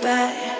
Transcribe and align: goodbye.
goodbye. 0.00 0.53